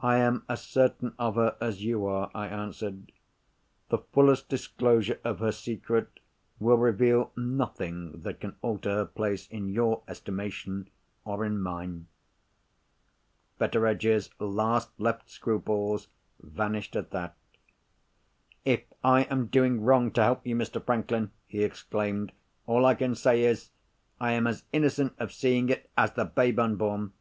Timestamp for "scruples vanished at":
15.30-17.10